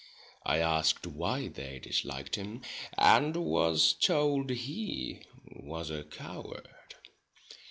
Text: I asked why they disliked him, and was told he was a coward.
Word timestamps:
I 0.43 0.57
asked 0.57 1.05
why 1.05 1.47
they 1.49 1.77
disliked 1.77 2.35
him, 2.35 2.63
and 2.97 3.35
was 3.35 3.93
told 3.93 4.49
he 4.49 5.19
was 5.55 5.91
a 5.91 6.03
coward. 6.03 6.69